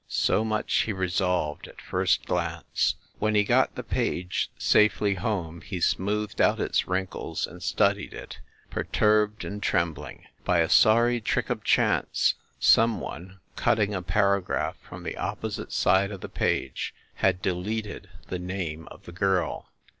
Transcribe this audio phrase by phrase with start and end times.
[0.07, 2.95] So much he resolved at first glance.
[3.19, 8.39] When he got the page safely home he smoothed out its wrinkles and studied it,
[8.71, 10.25] perturbed and trem bling.
[10.43, 16.09] By a sorry trick of chance some one, cutting a paragraph from the opposite side
[16.09, 19.69] of the page, had deleted the name of the girl.